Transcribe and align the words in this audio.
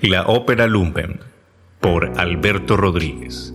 La 0.00 0.22
ópera 0.26 0.68
Lumpen, 0.68 1.18
por 1.80 2.12
Alberto 2.20 2.76
Rodríguez. 2.76 3.52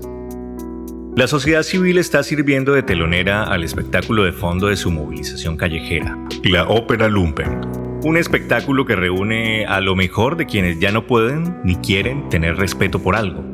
La 1.16 1.27
sociedad 1.27 1.64
civil 1.64 1.98
está 1.98 2.22
sirviendo 2.22 2.73
de 2.73 2.84
telonera 2.84 3.44
al 3.44 3.64
espectáculo 3.64 4.26
de 4.26 4.34
fondo 4.34 4.68
de 4.68 4.76
su 4.76 4.92
movilización 4.92 5.56
callejera, 5.56 6.18
la 6.44 6.68
ópera 6.68 7.08
Lumpen, 7.08 7.62
un 8.04 8.18
espectáculo 8.18 8.86
que 8.86 8.98
reúne 8.98 9.66
a 9.66 9.79
lo 9.79 9.96
mejor 9.96 10.36
de 10.36 10.46
quienes 10.46 10.79
ya 10.79 10.92
no 10.92 11.08
pueden 11.08 11.62
ni 11.64 11.78
quieren 11.78 12.28
tener 12.28 12.57
respeto 12.57 13.01
por 13.01 13.15
algo 13.15 13.53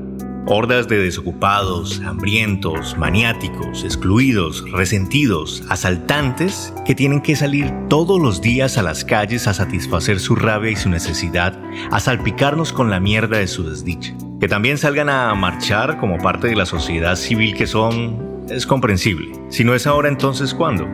Hordas 0.52 0.88
de 0.88 0.98
desocupados, 0.98 2.02
hambrientos, 2.04 2.98
maniáticos, 2.98 3.84
excluidos, 3.84 4.66
resentidos, 4.72 5.64
asaltantes 5.70 6.74
que 6.88 6.96
tienen 6.96 7.22
que 7.22 7.36
salir 7.36 7.72
todos 7.88 8.20
los 8.20 8.42
días 8.42 8.80
a 8.80 8.82
las 8.82 9.06
calles 9.06 9.48
a 9.48 9.54
satisfacer 9.54 10.20
su 10.20 10.36
rabia 10.36 10.72
y 10.72 10.76
su 10.76 10.90
necesidad, 10.90 11.62
a 11.92 12.00
salpicarnos 12.00 12.74
con 12.74 12.90
la 12.90 13.00
mierda 13.00 13.38
de 13.38 13.46
su 13.46 13.70
desdicha. 13.70 14.16
Que 14.40 14.48
también 14.48 14.80
salgan 14.80 15.10
a 15.10 15.36
marchar 15.36 16.00
como 16.00 16.18
parte 16.18 16.48
de 16.48 16.56
la 16.56 16.66
sociedad 16.66 17.16
civil 17.16 17.56
que 17.56 17.68
son 17.68 18.48
es 18.50 18.66
comprensible. 18.66 19.32
Si 19.50 19.64
no 19.64 19.76
es 19.76 19.86
ahora, 19.86 20.10
entonces 20.10 20.56
¿cuándo? 20.56 20.88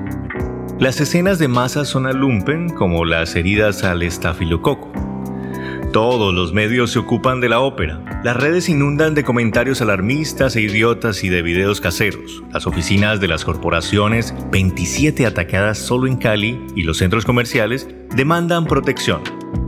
Las 0.80 1.00
escenas 1.00 1.40
de 1.40 1.48
masa 1.48 1.86
son 1.86 2.08
alumpen 2.08 2.72
como 2.72 3.06
las 3.06 3.38
heridas 3.38 3.86
al 3.86 4.03
estafilococo 4.03 4.92
todos 5.95 6.34
los 6.34 6.52
medios 6.52 6.91
se 6.91 6.99
ocupan 6.99 7.40
de 7.40 7.48
la 7.48 7.62
ópera. 7.62 8.03
Las 8.22 8.36
redes 8.36 8.67
inundan 8.67 9.16
de 9.16 9.23
comentarios 9.23 9.81
alarmistas 9.81 10.58
e 10.58 10.62
idiotas 10.62 11.23
y 11.23 11.30
de 11.30 11.41
videos 11.41 11.80
caseros. 11.80 12.44
Las 12.52 12.67
oficinas 12.67 13.22
de 13.22 13.30
las 13.30 13.45
corporaciones, 13.45 14.36
27 14.52 15.26
atacadas 15.26 15.77
solo 15.77 16.08
en 16.08 16.17
Cali, 16.17 16.59
y 16.76 16.84
los 16.84 16.98
centros 16.98 17.23
comerciales 17.23 17.88
demandan 18.13 18.66
protección. 18.66 19.22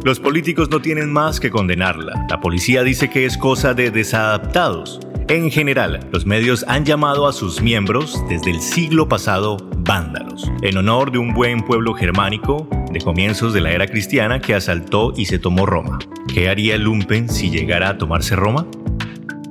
Los 0.04 0.20
políticos 0.20 0.70
no 0.70 0.82
tienen 0.82 1.14
más 1.14 1.40
que 1.40 1.50
condenarla. 1.50 2.28
La 2.30 2.42
policía 2.42 2.84
dice 2.84 3.10
que 3.10 3.26
es 3.26 3.38
cosa 3.38 3.74
de 3.74 3.90
desadaptados. 3.90 5.00
En 5.30 5.50
general, 5.50 6.10
los 6.12 6.26
medios 6.26 6.66
han 6.68 6.84
llamado 6.84 7.26
a 7.26 7.32
sus 7.32 7.62
miembros 7.62 8.22
desde 8.28 8.52
el 8.52 8.60
siglo 8.60 9.08
pasado 9.08 9.56
vándalos, 9.78 10.52
en 10.62 10.76
honor 10.76 11.10
de 11.10 11.20
un 11.20 11.34
buen 11.34 11.62
pueblo 11.62 11.94
germánico 11.94 12.68
de 12.92 13.00
comienzos 13.02 13.54
de 13.54 13.62
la 13.62 13.72
era 13.72 13.88
cristiana 13.88 14.40
que 14.40 14.56
asaltó 14.56 15.14
y 15.16 15.26
se 15.26 15.40
tomó 15.40 15.66
Roma. 15.66 16.00
¿Qué 16.34 16.50
haría 16.50 16.78
Lumpen 16.78 17.30
si 17.30 17.50
llegara 17.50 17.90
a 17.90 17.98
tomarse 17.98 18.36
Roma? 18.36 18.68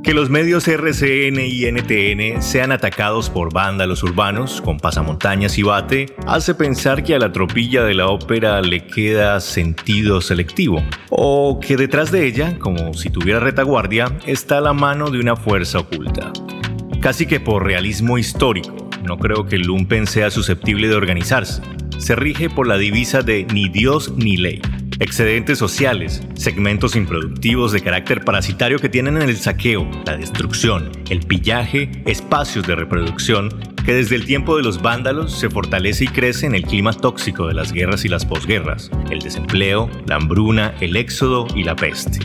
Que 0.03 0.15
los 0.15 0.31
medios 0.31 0.69
RCN 0.69 1.41
y 1.41 1.64
NTN 1.67 2.41
sean 2.41 2.70
atacados 2.70 3.29
por 3.29 3.53
vándalos 3.53 4.05
urbanos 4.05 4.61
con 4.61 4.79
pasamontañas 4.79 5.59
y 5.59 5.64
bate 5.64 6.07
hace 6.29 6.55
pensar 6.55 7.03
que 7.03 7.17
a 7.17 7.19
la 7.19 7.33
tropilla 7.33 7.83
de 7.83 7.95
la 7.95 8.07
ópera 8.07 8.62
le 8.62 8.87
queda 8.87 9.41
sentido 9.41 10.20
selectivo, 10.20 10.81
o 11.11 11.59
que 11.59 11.77
detrás 11.77 12.12
de 12.12 12.25
ella, 12.25 12.57
como 12.61 12.95
si 12.95 13.11
tuviera 13.11 13.41
retaguardia, 13.41 14.17
está 14.27 14.61
la 14.61 14.73
mano 14.73 15.11
de 15.11 15.19
una 15.19 15.34
fuerza 15.34 15.81
oculta. 15.81 16.33
Casi 17.01 17.27
que 17.27 17.41
por 17.41 17.64
realismo 17.64 18.17
histórico, 18.17 18.89
no 19.03 19.19
creo 19.19 19.47
que 19.47 19.59
lumpen 19.59 20.07
sea 20.07 20.31
susceptible 20.31 20.87
de 20.87 20.95
organizarse. 20.95 21.62
Se 21.98 22.16
rige 22.16 22.50
por 22.50 22.66
la 22.66 22.78
divisa 22.78 23.22
de 23.22 23.47
ni 23.52 23.69
Dios 23.69 24.12
ni 24.16 24.36
ley 24.36 24.61
excedentes 24.98 25.58
sociales, 25.58 26.22
segmentos 26.34 26.97
improductivos 26.97 27.72
de 27.72 27.83
carácter 27.83 28.25
parasitario 28.25 28.78
que 28.78 28.89
tienen 28.89 29.16
en 29.16 29.28
el 29.28 29.36
saqueo, 29.36 29.89
la 30.05 30.17
destrucción, 30.17 30.91
el 31.11 31.20
pillaje, 31.20 31.91
espacios 32.06 32.67
de 32.67 32.77
reproducción, 32.77 33.50
que 33.84 33.94
desde 33.94 34.17
el 34.17 34.24
tiempo 34.24 34.56
de 34.56 34.62
los 34.62 34.80
vándalos 34.80 35.39
se 35.39 35.50
fortalece 35.50 36.05
y 36.05 36.08
crece 36.08 36.47
en 36.47 36.55
el 36.55 36.62
clima 36.62 36.92
tóxico 36.92 37.47
de 37.47 37.55
las 37.55 37.72
guerras 37.72 38.05
y 38.05 38.08
las 38.08 38.24
posguerras, 38.24 38.91
el 39.11 39.20
desempleo, 39.20 39.91
la 40.06 40.17
hambruna, 40.17 40.74
el 40.80 40.97
éxodo 40.97 41.47
y 41.55 41.62
la 41.62 41.77
peste. 41.77 42.19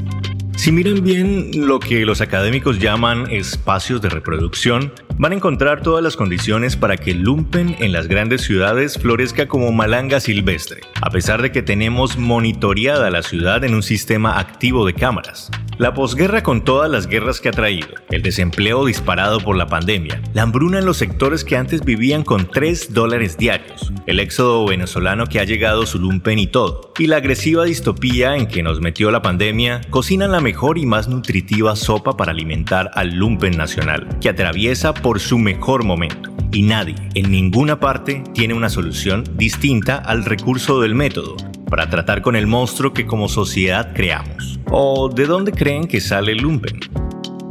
Si 0.61 0.71
miran 0.71 1.03
bien 1.03 1.49
lo 1.55 1.79
que 1.79 2.05
los 2.05 2.21
académicos 2.21 2.77
llaman 2.77 3.25
espacios 3.31 3.99
de 3.99 4.09
reproducción, 4.09 4.93
van 5.17 5.31
a 5.31 5.35
encontrar 5.35 5.81
todas 5.81 6.03
las 6.03 6.15
condiciones 6.15 6.75
para 6.75 6.97
que 6.97 7.11
el 7.11 7.23
lumpen 7.23 7.75
en 7.79 7.91
las 7.91 8.07
grandes 8.07 8.41
ciudades 8.43 8.99
florezca 8.99 9.47
como 9.47 9.71
malanga 9.71 10.19
silvestre, 10.19 10.81
a 11.01 11.09
pesar 11.09 11.41
de 11.41 11.51
que 11.51 11.63
tenemos 11.63 12.15
monitoreada 12.15 13.09
la 13.09 13.23
ciudad 13.23 13.63
en 13.63 13.73
un 13.73 13.81
sistema 13.81 14.37
activo 14.37 14.85
de 14.85 14.93
cámaras. 14.93 15.49
La 15.79 15.95
posguerra 15.95 16.43
con 16.43 16.63
todas 16.63 16.91
las 16.91 17.07
guerras 17.07 17.41
que 17.41 17.49
ha 17.49 17.53
traído, 17.53 17.87
el 18.11 18.21
desempleo 18.21 18.85
disparado 18.85 19.39
por 19.39 19.57
la 19.57 19.65
pandemia, 19.65 20.21
la 20.33 20.43
hambruna 20.43 20.77
en 20.77 20.85
los 20.85 20.97
sectores 20.97 21.43
que 21.43 21.57
antes 21.57 21.83
vivían 21.83 22.21
con 22.23 22.51
3 22.51 22.93
dólares 22.93 23.35
diarios, 23.35 23.91
el 24.05 24.19
éxodo 24.19 24.67
venezolano 24.67 25.25
que 25.25 25.39
ha 25.39 25.43
llegado 25.43 25.87
su 25.87 25.97
lumpen 25.97 26.37
y 26.37 26.45
todo, 26.45 26.93
y 26.99 27.07
la 27.07 27.17
agresiva 27.17 27.63
distopía 27.63 28.35
en 28.35 28.45
que 28.45 28.61
nos 28.61 28.79
metió 28.79 29.09
la 29.09 29.23
pandemia, 29.23 29.81
cocinan 29.89 30.31
la 30.31 30.39
mejor 30.51 30.77
y 30.77 30.85
más 30.85 31.07
nutritiva 31.07 31.77
sopa 31.77 32.17
para 32.17 32.33
alimentar 32.33 32.91
al 32.95 33.15
lumpen 33.15 33.55
nacional, 33.55 34.05
que 34.19 34.27
atraviesa 34.27 34.93
por 34.93 35.21
su 35.21 35.37
mejor 35.37 35.85
momento. 35.85 36.29
Y 36.51 36.63
nadie, 36.63 36.95
en 37.15 37.31
ninguna 37.31 37.79
parte, 37.79 38.21
tiene 38.33 38.53
una 38.53 38.67
solución 38.67 39.23
distinta 39.37 39.95
al 39.95 40.25
recurso 40.25 40.81
del 40.81 40.93
método, 40.93 41.37
para 41.69 41.89
tratar 41.89 42.21
con 42.21 42.35
el 42.35 42.47
monstruo 42.47 42.91
que 42.91 43.05
como 43.05 43.29
sociedad 43.29 43.93
creamos. 43.93 44.59
¿O 44.69 45.07
de 45.07 45.25
dónde 45.25 45.53
creen 45.53 45.87
que 45.87 46.01
sale 46.01 46.33
el 46.33 46.39
lumpen? 46.39 46.77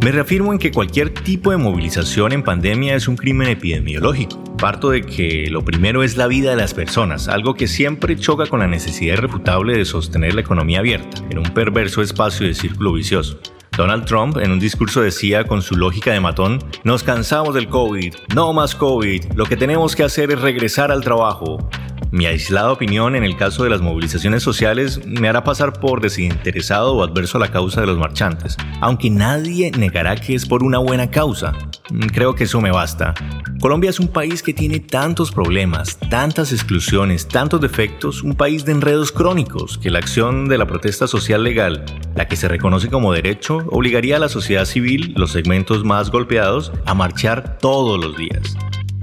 Me 0.03 0.13
reafirmo 0.13 0.51
en 0.55 0.59
que 0.59 0.71
cualquier 0.71 1.11
tipo 1.11 1.51
de 1.51 1.59
movilización 1.59 2.33
en 2.33 2.43
pandemia 2.43 2.95
es 2.95 3.07
un 3.07 3.17
crimen 3.17 3.49
epidemiológico. 3.49 4.43
Parto 4.57 4.89
de 4.89 5.03
que 5.03 5.49
lo 5.51 5.63
primero 5.63 6.03
es 6.03 6.17
la 6.17 6.27
vida 6.27 6.51
de 6.51 6.57
las 6.57 6.73
personas, 6.73 7.29
algo 7.29 7.53
que 7.53 7.69
siempre 7.69 8.17
choca 8.17 8.47
con 8.47 8.61
la 8.61 8.67
necesidad 8.67 9.19
irrefutable 9.19 9.77
de 9.77 9.85
sostener 9.85 10.35
la 10.35 10.41
economía 10.41 10.79
abierta, 10.79 11.23
en 11.29 11.39
un 11.39 11.53
perverso 11.53 12.01
espacio 12.01 12.47
de 12.47 12.55
círculo 12.55 12.95
vicioso. 12.95 13.39
Donald 13.81 14.05
Trump 14.05 14.37
en 14.37 14.53
un 14.53 14.61
discurso 14.61 15.01
decía 15.01 15.45
con 15.45 15.63
su 15.63 15.75
lógica 15.75 16.13
de 16.13 16.21
matón, 16.21 16.59
nos 16.85 17.03
cansamos 17.03 17.55
del 17.55 17.71
COVID, 17.71 18.15
no 18.35 18.53
más 18.53 18.75
COVID, 18.75 19.33
lo 19.35 19.47
que 19.47 19.57
tenemos 19.57 19.97
que 19.97 20.05
hacer 20.05 20.31
es 20.31 20.39
regresar 20.39 20.93
al 20.93 21.03
trabajo. 21.03 21.67
Mi 22.11 22.27
aislada 22.27 22.73
opinión 22.73 23.17
en 23.17 23.25
el 23.25 23.39
caso 23.39 23.65
de 23.65 23.71
las 23.71 23.81
movilizaciones 23.81 24.43
sociales 24.43 25.01
me 25.07 25.31
hará 25.31 25.45
pasar 25.45 25.81
por 25.81 26.03
desinteresado 26.03 26.95
o 26.95 27.03
adverso 27.03 27.39
a 27.39 27.41
la 27.41 27.51
causa 27.51 27.81
de 27.81 27.87
los 27.87 27.97
marchantes, 27.97 28.59
aunque 28.83 29.09
nadie 29.09 29.71
negará 29.71 30.15
que 30.15 30.35
es 30.35 30.45
por 30.45 30.63
una 30.63 30.77
buena 30.77 31.11
causa. 31.11 31.55
Mm, 31.91 32.07
creo 32.07 32.35
que 32.35 32.45
eso 32.45 32.61
me 32.61 32.71
basta. 32.71 33.15
Colombia 33.61 33.91
es 33.91 34.01
un 34.01 34.09
país 34.09 34.43
que 34.43 34.55
tiene 34.55 34.81
tantos 34.81 35.31
problemas, 35.31 35.99
tantas 36.09 36.53
exclusiones, 36.53 37.29
tantos 37.29 37.61
defectos, 37.61 38.23
un 38.23 38.35
país 38.35 38.65
de 38.65 38.73
enredos 38.73 39.13
crónicos, 39.13 39.79
que 39.79 39.91
la 39.91 39.99
acción 39.99 40.49
de 40.49 40.59
la 40.59 40.67
protesta 40.67 41.07
social 41.07 41.43
legal, 41.43 41.85
la 42.15 42.27
que 42.27 42.37
se 42.37 42.49
reconoce 42.49 42.89
como 42.89 43.13
derecho, 43.13 43.59
obligaría 43.71 44.17
a 44.17 44.21
la 44.21 44.29
sociedad 44.29 44.65
civil, 44.65 45.13
los 45.17 45.33
segmentos 45.33 45.85
más 45.85 46.11
golpeados, 46.11 46.73
a 46.87 46.95
marchar 46.95 47.59
todos 47.59 48.03
los 48.03 48.17
días. 48.17 48.57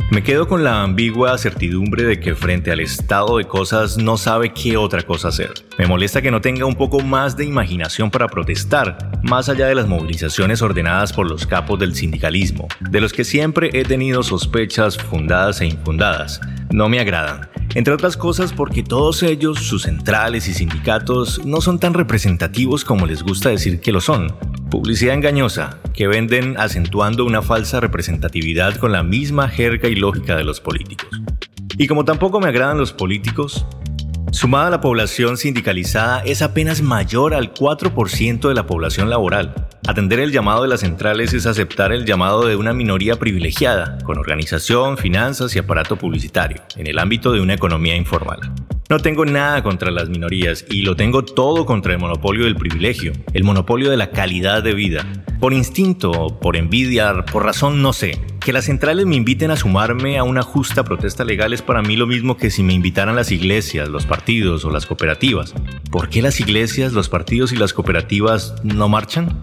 Me 0.10 0.24
quedo 0.24 0.48
con 0.48 0.64
la 0.64 0.84
ambigua 0.84 1.38
certidumbre 1.38 2.06
de 2.06 2.18
que 2.18 2.34
frente 2.34 2.72
al 2.72 2.80
estado 2.80 3.40
de 3.40 3.44
cosas 3.44 3.98
no 3.98 4.16
sabe 4.16 4.54
qué 4.54 4.78
otra 4.78 5.02
cosa 5.02 5.28
hacer. 5.28 5.52
Me 5.78 5.86
molesta 5.86 6.22
que 6.22 6.32
no 6.32 6.40
tenga 6.40 6.66
un 6.66 6.76
poco 6.76 7.02
más 7.02 7.36
de 7.36 7.44
imaginación 7.44 8.10
para 8.10 8.30
protestar, 8.30 9.20
más 9.22 9.50
allá 9.50 9.68
de 9.68 9.76
las 9.76 9.86
movilizaciones 9.86 10.62
ordenadas 10.62 11.12
por 11.12 11.30
los 11.30 11.46
capos 11.46 11.78
del 11.80 11.94
sindicalismo, 11.94 12.70
de 12.90 13.02
los 13.02 13.12
que 13.12 13.26
siempre 13.26 13.70
he 13.74 13.84
tenido 13.84 14.24
sospechas 14.24 14.98
fundadas 14.98 15.60
e 15.60 15.66
infundadas. 15.66 16.40
No 16.72 16.90
me 16.90 17.00
agradan. 17.00 17.50
Entre 17.76 17.94
otras 17.94 18.18
cosas 18.18 18.54
porque 18.54 18.84
todos 18.84 19.24
ellos, 19.24 19.60
sus 19.60 19.84
centrales 19.84 20.48
y 20.48 20.54
sindicatos, 20.54 21.46
no 21.46 21.62
son 21.62 21.80
tan 21.80 21.94
representativos 21.94 22.84
como 22.84 23.06
les 23.06 23.24
gusta 23.24 23.50
decir 23.50 23.80
que 23.82 23.92
lo 23.92 24.02
son. 24.02 24.34
Publicidad 24.70 25.14
engañosa, 25.14 25.80
que 25.94 26.08
venden 26.08 26.56
acentuando 26.58 27.26
una 27.26 27.42
falsa 27.42 27.80
representatividad 27.80 28.76
con 28.78 28.92
la 28.92 29.04
misma 29.04 29.48
jerga 29.48 29.90
y 29.90 29.96
lógica 29.96 30.36
de 30.36 30.44
los 30.44 30.60
políticos. 30.60 31.10
Y 31.78 31.88
como 31.88 32.04
tampoco 32.06 32.40
me 32.40 32.50
agradan 32.50 32.78
los 32.78 32.94
políticos, 32.94 33.66
sumada 34.38 34.70
la 34.70 34.82
población 34.82 35.36
sindicalizada 35.36 36.20
es 36.24 36.44
apenas 36.44 36.84
mayor 36.84 37.34
al 37.34 37.56
4% 37.56 38.48
de 38.48 38.54
la 38.54 38.68
población 38.68 39.10
laboral. 39.10 39.68
Atender 39.88 40.20
el 40.20 40.32
llamado 40.32 40.62
de 40.62 40.68
las 40.68 40.82
centrales 40.82 41.34
es 41.34 41.48
aceptar 41.48 41.92
el 41.92 42.06
llamado 42.06 42.46
de 42.46 42.56
una 42.56 42.72
minoría 42.72 43.16
privilegiada, 43.16 43.98
con 44.04 44.20
organización, 44.20 45.00
finanzas 45.00 45.56
y 45.56 45.60
aparato 45.60 45.96
publicitario, 45.96 46.62
en 46.76 46.86
el 46.86 47.00
ámbito 47.00 47.32
de 47.32 47.42
una 47.42 47.56
economía 47.56 47.96
informal. 47.96 48.40
No 48.90 49.00
tengo 49.00 49.26
nada 49.26 49.64
contra 49.64 49.92
las 49.92 50.08
minorías 50.08 50.64
y 50.70 50.84
lo 50.84 50.96
tengo 50.96 51.22
todo 51.26 51.66
contra 51.66 51.92
el 51.92 52.00
monopolio 52.00 52.46
del 52.46 52.56
privilegio, 52.56 53.12
el 53.34 53.44
monopolio 53.44 53.90
de 53.90 53.98
la 53.98 54.12
calidad 54.12 54.64
de 54.64 54.74
vida. 54.74 55.06
Por 55.42 55.52
instinto, 55.52 56.40
por 56.40 56.56
envidia, 56.56 57.26
por 57.26 57.44
razón 57.44 57.82
no 57.82 57.92
sé. 57.92 58.18
Que 58.40 58.54
las 58.54 58.64
centrales 58.64 59.06
me 59.06 59.18
inviten 59.18 59.52
a 59.52 59.58
sumarme 59.58 60.18
a 60.18 60.24
una 60.24 60.42
justa 60.42 60.86
protesta 60.86 61.26
legal 61.26 61.52
es 61.52 61.62
para 61.62 61.82
mí 61.82 61.98
lo 61.98 62.08
mismo 62.08 62.38
que 62.38 62.50
si 62.50 62.64
me 62.64 62.72
invitaran 62.72 63.18
las 63.18 63.30
iglesias, 63.30 63.90
los 63.90 64.06
partidos 64.06 64.64
o 64.64 64.70
las 64.70 64.86
cooperativas. 64.86 65.54
¿Por 65.92 66.08
qué 66.08 66.22
las 66.22 66.40
iglesias, 66.40 66.94
los 66.94 67.10
partidos 67.10 67.52
y 67.52 67.58
las 67.58 67.74
cooperativas 67.74 68.56
no 68.64 68.88
marchan? 68.88 69.42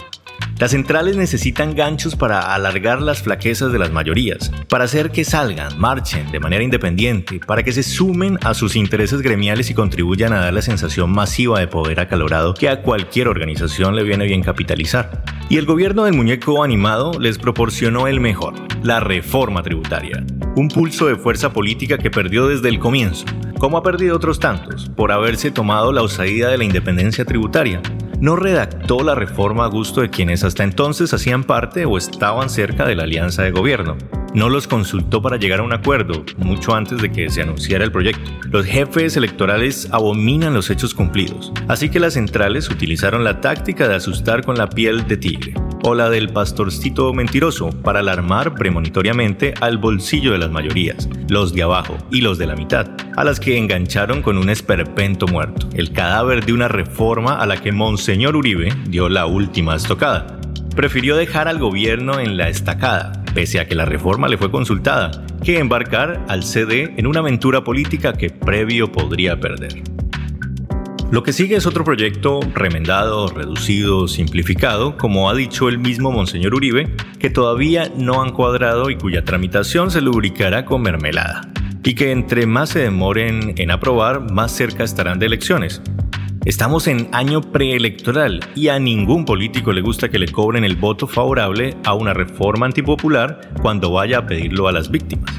Las 0.58 0.70
centrales 0.70 1.16
necesitan 1.16 1.74
ganchos 1.74 2.14
para 2.14 2.54
alargar 2.54 3.02
las 3.02 3.20
flaquezas 3.22 3.72
de 3.72 3.78
las 3.78 3.90
mayorías, 3.90 4.52
para 4.68 4.84
hacer 4.84 5.10
que 5.10 5.24
salgan, 5.24 5.76
marchen 5.80 6.30
de 6.30 6.38
manera 6.38 6.62
independiente, 6.62 7.40
para 7.44 7.64
que 7.64 7.72
se 7.72 7.82
sumen 7.82 8.38
a 8.42 8.54
sus 8.54 8.76
intereses 8.76 9.20
gremiales 9.20 9.70
y 9.70 9.74
contribuyan 9.74 10.32
a 10.32 10.38
dar 10.40 10.54
la 10.54 10.62
sensación 10.62 11.10
masiva 11.10 11.58
de 11.58 11.66
poder 11.66 11.98
acalorado 11.98 12.54
que 12.54 12.68
a 12.68 12.82
cualquier 12.82 13.26
organización 13.26 13.96
le 13.96 14.04
viene 14.04 14.26
bien 14.26 14.44
capitalizar. 14.44 15.24
Y 15.48 15.56
el 15.56 15.66
gobierno 15.66 16.04
del 16.04 16.14
muñeco 16.14 16.62
animado 16.62 17.18
les 17.18 17.36
proporcionó 17.38 18.06
el 18.06 18.20
mejor, 18.20 18.54
la 18.84 19.00
reforma 19.00 19.62
tributaria, 19.62 20.24
un 20.54 20.68
pulso 20.68 21.06
de 21.06 21.16
fuerza 21.16 21.52
política 21.52 21.98
que 21.98 22.12
perdió 22.12 22.46
desde 22.46 22.68
el 22.68 22.78
comienzo, 22.78 23.24
como 23.58 23.76
ha 23.76 23.82
perdido 23.82 24.16
otros 24.16 24.38
tantos, 24.38 24.88
por 24.94 25.10
haberse 25.10 25.50
tomado 25.50 25.92
la 25.92 26.02
osadía 26.02 26.48
de 26.48 26.58
la 26.58 26.64
independencia 26.64 27.24
tributaria. 27.24 27.82
No 28.24 28.36
redactó 28.36 29.02
la 29.02 29.14
reforma 29.14 29.66
a 29.66 29.68
gusto 29.68 30.00
de 30.00 30.08
quienes 30.08 30.44
hasta 30.44 30.64
entonces 30.64 31.12
hacían 31.12 31.44
parte 31.44 31.84
o 31.84 31.98
estaban 31.98 32.48
cerca 32.48 32.86
de 32.86 32.94
la 32.94 33.02
alianza 33.02 33.42
de 33.42 33.50
gobierno. 33.50 33.98
No 34.34 34.48
los 34.48 34.66
consultó 34.66 35.22
para 35.22 35.36
llegar 35.36 35.60
a 35.60 35.62
un 35.62 35.72
acuerdo, 35.72 36.24
mucho 36.38 36.74
antes 36.74 37.00
de 37.00 37.12
que 37.12 37.30
se 37.30 37.42
anunciara 37.42 37.84
el 37.84 37.92
proyecto. 37.92 38.32
Los 38.50 38.66
jefes 38.66 39.16
electorales 39.16 39.88
abominan 39.92 40.54
los 40.54 40.70
hechos 40.70 40.92
cumplidos, 40.92 41.52
así 41.68 41.88
que 41.88 42.00
las 42.00 42.14
centrales 42.14 42.68
utilizaron 42.68 43.22
la 43.22 43.40
táctica 43.40 43.86
de 43.86 43.94
asustar 43.94 44.44
con 44.44 44.58
la 44.58 44.68
piel 44.68 45.06
de 45.06 45.18
tigre 45.18 45.54
o 45.84 45.94
la 45.94 46.10
del 46.10 46.30
pastorcito 46.30 47.12
mentiroso 47.12 47.70
para 47.82 48.00
alarmar 48.00 48.54
premonitoriamente 48.54 49.54
al 49.60 49.78
bolsillo 49.78 50.32
de 50.32 50.38
las 50.38 50.50
mayorías, 50.50 51.08
los 51.28 51.52
de 51.52 51.62
abajo 51.62 51.96
y 52.10 52.20
los 52.20 52.36
de 52.36 52.46
la 52.46 52.56
mitad, 52.56 52.88
a 53.16 53.22
las 53.22 53.38
que 53.38 53.56
engancharon 53.56 54.20
con 54.20 54.36
un 54.36 54.50
esperpento 54.50 55.28
muerto, 55.28 55.68
el 55.74 55.92
cadáver 55.92 56.44
de 56.44 56.54
una 56.54 56.66
reforma 56.66 57.38
a 57.38 57.46
la 57.46 57.58
que 57.58 57.70
Monseñor 57.70 58.34
Uribe 58.34 58.72
dio 58.88 59.08
la 59.08 59.26
última 59.26 59.76
estocada. 59.76 60.40
Prefirió 60.74 61.14
dejar 61.14 61.46
al 61.46 61.58
gobierno 61.58 62.18
en 62.18 62.36
la 62.36 62.48
estacada, 62.48 63.23
pese 63.34 63.60
a 63.60 63.66
que 63.66 63.74
la 63.74 63.84
reforma 63.84 64.28
le 64.28 64.38
fue 64.38 64.50
consultada, 64.50 65.10
que 65.42 65.58
embarcar 65.58 66.24
al 66.28 66.44
CD 66.44 66.94
en 66.96 67.06
una 67.06 67.20
aventura 67.20 67.64
política 67.64 68.12
que 68.12 68.30
previo 68.30 68.90
podría 68.92 69.40
perder. 69.40 69.82
Lo 71.10 71.22
que 71.22 71.32
sigue 71.32 71.56
es 71.56 71.66
otro 71.66 71.84
proyecto 71.84 72.40
remendado, 72.54 73.28
reducido, 73.28 74.08
simplificado, 74.08 74.96
como 74.96 75.28
ha 75.30 75.34
dicho 75.34 75.68
el 75.68 75.78
mismo 75.78 76.10
Monseñor 76.10 76.54
Uribe, 76.54 76.90
que 77.18 77.30
todavía 77.30 77.92
no 77.96 78.22
han 78.22 78.32
cuadrado 78.32 78.90
y 78.90 78.96
cuya 78.96 79.24
tramitación 79.24 79.90
se 79.90 80.00
lubricará 80.00 80.64
con 80.64 80.82
mermelada, 80.82 81.42
y 81.84 81.94
que 81.94 82.10
entre 82.10 82.46
más 82.46 82.70
se 82.70 82.80
demoren 82.80 83.54
en 83.58 83.70
aprobar, 83.70 84.32
más 84.32 84.50
cerca 84.52 84.82
estarán 84.82 85.18
de 85.18 85.26
elecciones. 85.26 85.82
Estamos 86.44 86.88
en 86.88 87.08
año 87.12 87.40
preelectoral 87.40 88.40
y 88.54 88.68
a 88.68 88.78
ningún 88.78 89.24
político 89.24 89.72
le 89.72 89.80
gusta 89.80 90.10
que 90.10 90.18
le 90.18 90.30
cobren 90.30 90.62
el 90.62 90.76
voto 90.76 91.06
favorable 91.06 91.74
a 91.84 91.94
una 91.94 92.12
reforma 92.12 92.66
antipopular 92.66 93.40
cuando 93.62 93.90
vaya 93.90 94.18
a 94.18 94.26
pedirlo 94.26 94.68
a 94.68 94.72
las 94.72 94.90
víctimas. 94.90 95.34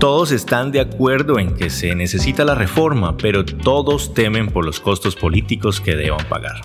Todos 0.00 0.32
están 0.32 0.72
de 0.72 0.80
acuerdo 0.80 1.38
en 1.38 1.54
que 1.54 1.70
se 1.70 1.94
necesita 1.94 2.44
la 2.44 2.56
reforma, 2.56 3.16
pero 3.16 3.44
todos 3.44 4.12
temen 4.12 4.48
por 4.48 4.64
los 4.64 4.80
costos 4.80 5.14
políticos 5.14 5.80
que 5.80 5.94
deban 5.94 6.26
pagar. 6.28 6.62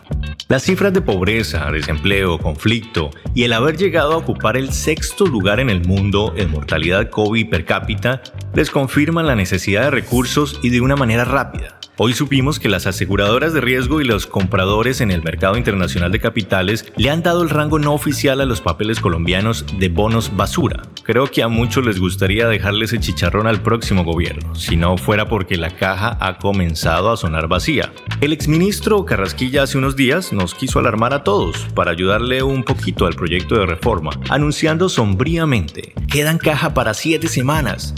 Las 0.47 0.63
cifras 0.63 0.91
de 0.91 1.01
pobreza, 1.01 1.71
desempleo, 1.71 2.39
conflicto 2.39 3.11
y 3.35 3.43
el 3.43 3.53
haber 3.53 3.77
llegado 3.77 4.13
a 4.13 4.17
ocupar 4.17 4.57
el 4.57 4.71
sexto 4.71 5.27
lugar 5.27 5.59
en 5.59 5.69
el 5.69 5.85
mundo 5.85 6.33
en 6.35 6.49
mortalidad 6.49 7.11
COVID 7.11 7.49
per 7.49 7.65
cápita 7.65 8.23
les 8.55 8.71
confirman 8.71 9.27
la 9.27 9.35
necesidad 9.35 9.83
de 9.83 9.91
recursos 9.91 10.59
y 10.63 10.69
de 10.69 10.81
una 10.81 10.95
manera 10.95 11.23
rápida. 11.23 11.77
Hoy 11.97 12.11
supimos 12.11 12.59
que 12.59 12.67
las 12.67 12.87
aseguradoras 12.87 13.53
de 13.53 13.61
riesgo 13.61 14.01
y 14.01 14.03
los 14.03 14.27
compradores 14.27 14.99
en 14.99 15.11
el 15.11 15.23
mercado 15.23 15.55
internacional 15.55 16.11
de 16.11 16.19
capitales 16.19 16.91
le 16.97 17.09
han 17.09 17.23
dado 17.23 17.41
el 17.41 17.49
rango 17.49 17.79
no 17.79 17.93
oficial 17.93 18.41
a 18.41 18.45
los 18.45 18.59
papeles 18.59 18.99
colombianos 18.99 19.65
de 19.79 19.87
bonos 19.87 20.35
basura. 20.35 20.81
Creo 21.03 21.31
que 21.31 21.41
a 21.41 21.47
muchos 21.47 21.85
les 21.85 21.97
gustaría 21.97 22.49
dejarle 22.49 22.83
ese 22.83 22.99
chicharrón 22.99 23.47
al 23.47 23.61
próximo 23.61 24.03
gobierno, 24.03 24.55
si 24.55 24.75
no 24.75 24.97
fuera 24.97 25.29
porque 25.29 25.55
la 25.55 25.69
caja 25.69 26.17
ha 26.19 26.37
comenzado 26.37 27.11
a 27.11 27.15
sonar 27.15 27.47
vacía. 27.47 27.93
El 28.19 28.33
exministro 28.33 29.05
Carrasquilla 29.05 29.63
hace 29.63 29.77
unos 29.77 29.95
días 29.95 30.33
nos 30.33 30.53
quiso 30.53 30.79
alarmar 30.79 31.13
a 31.13 31.23
todos 31.23 31.65
para 31.75 31.91
ayudarle 31.91 32.43
un 32.43 32.65
poquito 32.65 33.05
al 33.05 33.13
proyecto 33.13 33.55
de 33.55 33.67
reforma, 33.67 34.11
anunciando 34.29 34.89
sombríamente, 34.89 35.93
quedan 36.11 36.39
caja 36.39 36.73
para 36.73 36.93
siete 36.93 37.29
semanas 37.29 37.93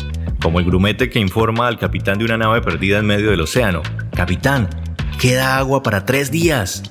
como 0.47 0.59
el 0.61 0.65
grumete 0.65 1.09
que 1.09 1.19
informa 1.19 1.67
al 1.67 1.77
capitán 1.77 2.19
de 2.19 2.23
una 2.23 2.38
nave 2.38 2.61
perdida 2.61 2.99
en 2.99 3.05
medio 3.05 3.31
del 3.31 3.41
océano. 3.41 3.81
Capitán, 4.15 4.69
queda 5.19 5.57
agua 5.57 5.83
para 5.83 6.05
tres 6.05 6.31
días. 6.31 6.83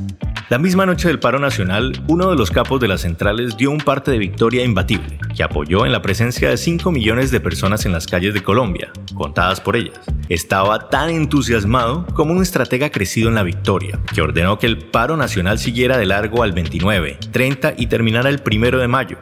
La 0.51 0.59
misma 0.59 0.85
noche 0.85 1.09
del 1.09 1.21
paro 1.21 1.39
nacional, 1.39 2.05
uno 2.07 2.29
de 2.29 2.37
los 2.37 2.51
capos 2.51 2.83
de 2.83 2.89
las 2.89 3.01
centrales 3.01 3.57
dio 3.57 3.71
un 3.71 3.79
parte 3.79 4.11
de 4.11 4.19
victoria 4.19 4.63
imbatible, 4.63 5.19
que 5.35 5.43
apoyó 5.43 5.87
en 5.87 5.93
la 5.93 6.03
presencia 6.03 6.51
de 6.51 6.59
5 6.59 6.93
millones 6.93 7.31
de 7.31 7.41
personas 7.41 7.87
en 7.87 7.93
las 7.93 8.07
calles 8.07 8.35
de 8.35 8.43
Colombia, 8.43 8.93
contadas 9.15 9.63
por 9.63 9.75
ellas. 9.75 10.01
Estaba 10.29 10.91
tan 10.91 11.09
entusiasmado 11.09 12.05
como 12.09 12.35
un 12.35 12.43
estratega 12.43 12.91
crecido 12.91 13.31
en 13.31 13.37
la 13.37 13.43
victoria, 13.43 13.99
que 14.15 14.21
ordenó 14.21 14.59
que 14.59 14.67
el 14.67 14.77
paro 14.77 15.17
nacional 15.17 15.59
siguiera 15.59 15.97
de 15.97 16.05
largo 16.05 16.43
al 16.43 16.53
29, 16.53 17.17
30 17.33 17.73
y 17.79 17.87
terminara 17.87 18.29
el 18.29 18.43
1 18.45 18.77
de 18.77 18.89
mayo. 18.89 19.17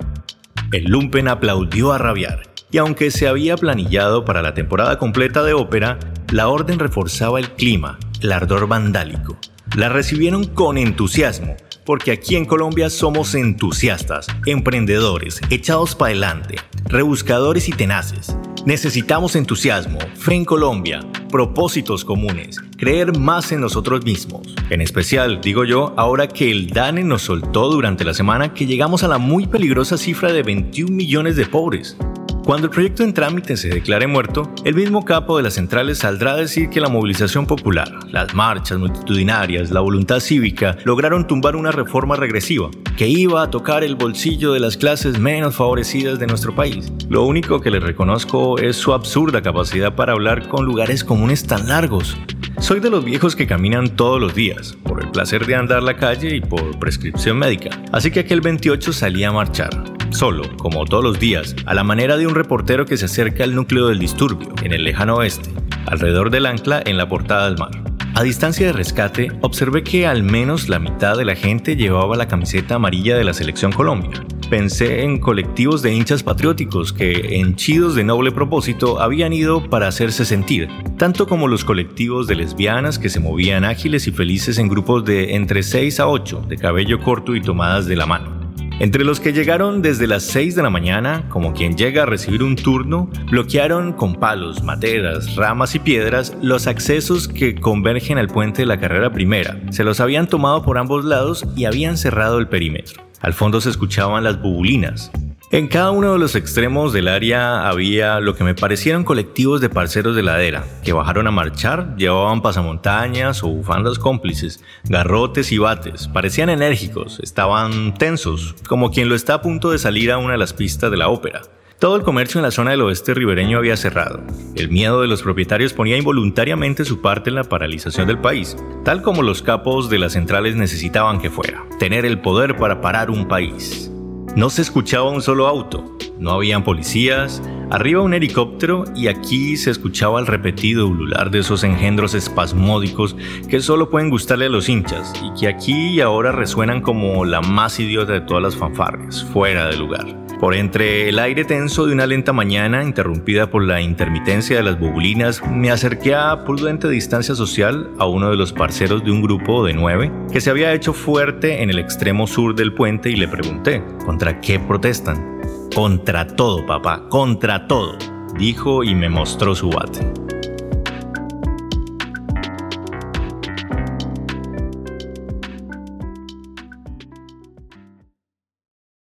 El 0.72 0.86
lumpen 0.86 1.28
aplaudió 1.28 1.92
a 1.92 1.98
rabiar 1.98 2.53
y 2.74 2.78
aunque 2.78 3.12
se 3.12 3.28
había 3.28 3.56
planillado 3.56 4.24
para 4.24 4.42
la 4.42 4.52
temporada 4.52 4.98
completa 4.98 5.44
de 5.44 5.52
ópera, 5.52 5.96
la 6.32 6.48
orden 6.48 6.80
reforzaba 6.80 7.38
el 7.38 7.52
clima, 7.52 8.00
el 8.20 8.32
ardor 8.32 8.66
vandálico. 8.66 9.38
La 9.76 9.88
recibieron 9.88 10.44
con 10.44 10.76
entusiasmo, 10.76 11.54
porque 11.86 12.10
aquí 12.10 12.34
en 12.34 12.46
Colombia 12.46 12.90
somos 12.90 13.36
entusiastas, 13.36 14.26
emprendedores, 14.46 15.40
echados 15.50 15.94
para 15.94 16.10
adelante, 16.10 16.56
rebuscadores 16.86 17.68
y 17.68 17.72
tenaces. 17.72 18.36
Necesitamos 18.66 19.36
entusiasmo, 19.36 20.00
fe 20.16 20.34
en 20.34 20.44
Colombia, 20.44 20.98
propósitos 21.30 22.04
comunes, 22.04 22.60
creer 22.76 23.16
más 23.16 23.52
en 23.52 23.60
nosotros 23.60 24.04
mismos. 24.04 24.52
En 24.70 24.80
especial, 24.80 25.40
digo 25.40 25.64
yo, 25.64 25.94
ahora 25.96 26.26
que 26.26 26.50
el 26.50 26.70
DANE 26.70 27.04
nos 27.04 27.22
soltó 27.22 27.70
durante 27.70 28.04
la 28.04 28.14
semana 28.14 28.52
que 28.52 28.66
llegamos 28.66 29.04
a 29.04 29.08
la 29.08 29.18
muy 29.18 29.46
peligrosa 29.46 29.96
cifra 29.96 30.32
de 30.32 30.42
21 30.42 30.90
millones 30.90 31.36
de 31.36 31.46
pobres. 31.46 31.96
Cuando 32.44 32.66
el 32.66 32.70
proyecto 32.70 33.02
en 33.02 33.14
trámite 33.14 33.56
se 33.56 33.70
declare 33.70 34.06
muerto, 34.06 34.52
el 34.66 34.74
mismo 34.74 35.02
capo 35.02 35.38
de 35.38 35.42
las 35.42 35.54
centrales 35.54 35.98
saldrá 35.98 36.32
a 36.32 36.36
decir 36.36 36.68
que 36.68 36.78
la 36.78 36.90
movilización 36.90 37.46
popular, 37.46 37.88
las 38.10 38.34
marchas 38.34 38.76
multitudinarias, 38.78 39.70
la 39.70 39.80
voluntad 39.80 40.20
cívica 40.20 40.76
lograron 40.84 41.26
tumbar 41.26 41.56
una 41.56 41.72
reforma 41.72 42.16
regresiva 42.16 42.68
que 42.98 43.08
iba 43.08 43.42
a 43.42 43.48
tocar 43.48 43.82
el 43.82 43.94
bolsillo 43.94 44.52
de 44.52 44.60
las 44.60 44.76
clases 44.76 45.18
menos 45.18 45.56
favorecidas 45.56 46.18
de 46.18 46.26
nuestro 46.26 46.54
país. 46.54 46.92
Lo 47.08 47.24
único 47.24 47.62
que 47.62 47.70
le 47.70 47.80
reconozco 47.80 48.58
es 48.58 48.76
su 48.76 48.92
absurda 48.92 49.40
capacidad 49.40 49.94
para 49.94 50.12
hablar 50.12 50.46
con 50.46 50.66
lugares 50.66 51.02
comunes 51.02 51.46
tan 51.46 51.66
largos. 51.68 52.14
Soy 52.58 52.80
de 52.80 52.90
los 52.90 53.06
viejos 53.06 53.34
que 53.34 53.46
caminan 53.46 53.96
todos 53.96 54.20
los 54.20 54.34
días, 54.34 54.76
por 54.84 55.02
el 55.02 55.10
placer 55.10 55.46
de 55.46 55.54
andar 55.54 55.82
la 55.82 55.96
calle 55.96 56.36
y 56.36 56.42
por 56.42 56.78
prescripción 56.78 57.38
médica. 57.38 57.70
Así 57.90 58.10
que 58.10 58.20
aquel 58.20 58.42
28 58.42 58.92
salí 58.92 59.24
a 59.24 59.32
marchar 59.32 59.93
solo, 60.10 60.42
como 60.56 60.84
todos 60.84 61.04
los 61.04 61.18
días, 61.18 61.54
a 61.66 61.74
la 61.74 61.84
manera 61.84 62.16
de 62.16 62.26
un 62.26 62.34
reportero 62.34 62.86
que 62.86 62.96
se 62.96 63.06
acerca 63.06 63.44
al 63.44 63.54
núcleo 63.54 63.88
del 63.88 63.98
disturbio, 63.98 64.52
en 64.62 64.72
el 64.72 64.84
lejano 64.84 65.16
oeste, 65.16 65.50
alrededor 65.86 66.30
del 66.30 66.46
ancla 66.46 66.82
en 66.84 66.96
la 66.96 67.08
portada 67.08 67.46
del 67.46 67.58
mar. 67.58 67.84
A 68.16 68.22
distancia 68.22 68.68
de 68.68 68.72
rescate, 68.72 69.32
observé 69.40 69.82
que 69.82 70.06
al 70.06 70.22
menos 70.22 70.68
la 70.68 70.78
mitad 70.78 71.16
de 71.16 71.24
la 71.24 71.34
gente 71.34 71.74
llevaba 71.74 72.16
la 72.16 72.28
camiseta 72.28 72.76
amarilla 72.76 73.16
de 73.16 73.24
la 73.24 73.34
Selección 73.34 73.72
Colombia. 73.72 74.24
Pensé 74.48 75.02
en 75.02 75.18
colectivos 75.18 75.82
de 75.82 75.92
hinchas 75.92 76.22
patrióticos 76.22 76.92
que, 76.92 77.40
henchidos 77.40 77.96
de 77.96 78.04
noble 78.04 78.30
propósito, 78.30 79.00
habían 79.00 79.32
ido 79.32 79.68
para 79.68 79.88
hacerse 79.88 80.24
sentir, 80.24 80.68
tanto 80.96 81.26
como 81.26 81.48
los 81.48 81.64
colectivos 81.64 82.28
de 82.28 82.36
lesbianas 82.36 83.00
que 83.00 83.08
se 83.08 83.18
movían 83.18 83.64
ágiles 83.64 84.06
y 84.06 84.12
felices 84.12 84.58
en 84.58 84.68
grupos 84.68 85.04
de 85.04 85.34
entre 85.34 85.64
6 85.64 85.98
a 85.98 86.06
8, 86.06 86.44
de 86.48 86.56
cabello 86.56 87.00
corto 87.00 87.34
y 87.34 87.40
tomadas 87.40 87.86
de 87.86 87.96
la 87.96 88.06
mano. 88.06 88.33
Entre 88.80 89.04
los 89.04 89.20
que 89.20 89.32
llegaron 89.32 89.82
desde 89.82 90.08
las 90.08 90.24
6 90.24 90.56
de 90.56 90.62
la 90.62 90.68
mañana, 90.68 91.28
como 91.28 91.54
quien 91.54 91.76
llega 91.76 92.02
a 92.02 92.06
recibir 92.06 92.42
un 92.42 92.56
turno, 92.56 93.08
bloquearon 93.30 93.92
con 93.92 94.16
palos, 94.16 94.64
materas, 94.64 95.36
ramas 95.36 95.76
y 95.76 95.78
piedras 95.78 96.36
los 96.42 96.66
accesos 96.66 97.28
que 97.28 97.54
convergen 97.54 98.18
al 98.18 98.26
puente 98.26 98.62
de 98.62 98.66
la 98.66 98.80
carrera 98.80 99.12
primera. 99.12 99.60
Se 99.70 99.84
los 99.84 100.00
habían 100.00 100.26
tomado 100.26 100.64
por 100.64 100.78
ambos 100.78 101.04
lados 101.04 101.46
y 101.54 101.66
habían 101.66 101.96
cerrado 101.96 102.38
el 102.38 102.48
perímetro. 102.48 103.04
Al 103.20 103.32
fondo 103.32 103.60
se 103.60 103.70
escuchaban 103.70 104.24
las 104.24 104.42
bubulinas, 104.42 105.12
en 105.50 105.68
cada 105.68 105.90
uno 105.90 106.12
de 106.12 106.18
los 106.18 106.34
extremos 106.34 106.92
del 106.92 107.06
área 107.06 107.68
había 107.68 108.18
lo 108.20 108.34
que 108.34 108.44
me 108.44 108.54
parecieron 108.54 109.04
colectivos 109.04 109.60
de 109.60 109.68
parceros 109.68 110.16
de 110.16 110.22
ladera, 110.22 110.64
que 110.82 110.92
bajaron 110.92 111.26
a 111.26 111.30
marchar, 111.30 111.94
llevaban 111.96 112.42
pasamontañas 112.42 113.42
o 113.44 113.48
bufandas 113.48 113.98
cómplices, 113.98 114.64
garrotes 114.84 115.52
y 115.52 115.58
bates, 115.58 116.08
parecían 116.08 116.50
enérgicos, 116.50 117.20
estaban 117.20 117.94
tensos, 117.94 118.56
como 118.66 118.90
quien 118.90 119.08
lo 119.08 119.14
está 119.14 119.34
a 119.34 119.42
punto 119.42 119.70
de 119.70 119.78
salir 119.78 120.10
a 120.10 120.18
una 120.18 120.32
de 120.32 120.38
las 120.38 120.54
pistas 120.54 120.90
de 120.90 120.96
la 120.96 121.08
ópera. 121.08 121.42
Todo 121.78 121.96
el 121.96 122.02
comercio 122.02 122.38
en 122.38 122.44
la 122.44 122.50
zona 122.50 122.70
del 122.70 122.82
oeste 122.82 123.12
ribereño 123.12 123.58
había 123.58 123.76
cerrado. 123.76 124.22
El 124.54 124.70
miedo 124.70 125.02
de 125.02 125.08
los 125.08 125.22
propietarios 125.22 125.74
ponía 125.74 125.98
involuntariamente 125.98 126.84
su 126.84 127.02
parte 127.02 127.30
en 127.30 127.36
la 127.36 127.44
paralización 127.44 128.06
del 128.06 128.18
país, 128.18 128.56
tal 128.84 129.02
como 129.02 129.22
los 129.22 129.42
capos 129.42 129.90
de 129.90 129.98
las 129.98 130.12
centrales 130.12 130.56
necesitaban 130.56 131.20
que 131.20 131.30
fuera, 131.30 131.64
tener 131.78 132.06
el 132.06 132.20
poder 132.20 132.56
para 132.56 132.80
parar 132.80 133.10
un 133.10 133.28
país. 133.28 133.90
No 134.36 134.50
se 134.50 134.62
escuchaba 134.62 135.10
un 135.10 135.22
solo 135.22 135.46
auto, 135.46 135.96
no 136.18 136.32
habían 136.32 136.64
policías, 136.64 137.40
arriba 137.70 138.02
un 138.02 138.14
helicóptero 138.14 138.84
y 138.96 139.06
aquí 139.06 139.56
se 139.56 139.70
escuchaba 139.70 140.18
el 140.18 140.26
repetido 140.26 140.88
ulular 140.88 141.30
de 141.30 141.38
esos 141.38 141.62
engendros 141.62 142.14
espasmódicos 142.14 143.14
que 143.48 143.60
solo 143.60 143.90
pueden 143.90 144.10
gustarle 144.10 144.46
a 144.46 144.48
los 144.48 144.68
hinchas 144.68 145.12
y 145.22 145.38
que 145.38 145.46
aquí 145.46 145.90
y 145.90 146.00
ahora 146.00 146.32
resuenan 146.32 146.80
como 146.80 147.24
la 147.24 147.42
más 147.42 147.78
idiota 147.78 148.12
de 148.12 148.22
todas 148.22 148.42
las 148.42 148.56
fanfarrias, 148.56 149.22
fuera 149.22 149.68
de 149.68 149.76
lugar. 149.76 150.23
Por 150.40 150.54
entre 150.54 151.08
el 151.08 151.18
aire 151.18 151.44
tenso 151.44 151.86
de 151.86 151.92
una 151.92 152.06
lenta 152.06 152.32
mañana, 152.32 152.82
interrumpida 152.82 153.50
por 153.50 153.64
la 153.64 153.80
intermitencia 153.80 154.56
de 154.56 154.62
las 154.62 154.78
bobulinas, 154.78 155.42
me 155.46 155.70
acerqué 155.70 156.14
a 156.14 156.44
prudente 156.44 156.88
distancia 156.88 157.34
social 157.34 157.90
a 157.98 158.06
uno 158.06 158.30
de 158.30 158.36
los 158.36 158.52
parceros 158.52 159.04
de 159.04 159.10
un 159.10 159.22
grupo 159.22 159.64
de 159.64 159.72
nueve 159.72 160.12
que 160.32 160.40
se 160.40 160.50
había 160.50 160.72
hecho 160.72 160.92
fuerte 160.92 161.62
en 161.62 161.70
el 161.70 161.78
extremo 161.78 162.26
sur 162.26 162.54
del 162.54 162.74
puente 162.74 163.10
y 163.10 163.16
le 163.16 163.28
pregunté, 163.28 163.82
¿contra 164.04 164.40
qué 164.40 164.58
protestan? 164.58 165.40
Contra 165.74 166.26
todo, 166.26 166.66
papá, 166.66 167.08
contra 167.08 167.66
todo, 167.66 167.96
dijo 168.38 168.84
y 168.84 168.94
me 168.94 169.08
mostró 169.08 169.54
su 169.54 169.70
bate. 169.70 170.33